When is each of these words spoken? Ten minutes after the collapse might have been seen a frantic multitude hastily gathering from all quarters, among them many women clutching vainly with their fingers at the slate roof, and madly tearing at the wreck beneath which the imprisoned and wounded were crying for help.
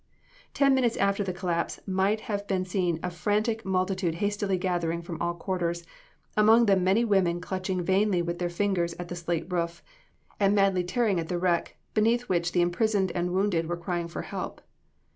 Ten 0.55 0.73
minutes 0.73 0.97
after 0.97 1.23
the 1.23 1.31
collapse 1.31 1.79
might 1.85 2.21
have 2.21 2.47
been 2.47 2.65
seen 2.65 2.99
a 3.03 3.11
frantic 3.11 3.63
multitude 3.63 4.15
hastily 4.15 4.57
gathering 4.57 5.03
from 5.03 5.21
all 5.21 5.35
quarters, 5.35 5.85
among 6.35 6.65
them 6.65 6.83
many 6.83 7.05
women 7.05 7.39
clutching 7.39 7.83
vainly 7.83 8.19
with 8.23 8.39
their 8.39 8.49
fingers 8.49 8.95
at 8.95 9.09
the 9.09 9.15
slate 9.15 9.45
roof, 9.53 9.83
and 10.39 10.55
madly 10.55 10.83
tearing 10.83 11.19
at 11.19 11.27
the 11.27 11.37
wreck 11.37 11.75
beneath 11.93 12.23
which 12.23 12.51
the 12.51 12.61
imprisoned 12.63 13.11
and 13.11 13.29
wounded 13.29 13.69
were 13.69 13.77
crying 13.77 14.07
for 14.07 14.23
help. 14.23 14.59